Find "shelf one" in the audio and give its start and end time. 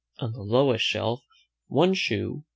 0.83-1.93